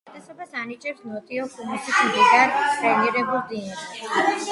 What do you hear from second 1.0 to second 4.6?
ნოტიო, ჰუმუსით მდიდარ დრენირებულ ნიადაგს.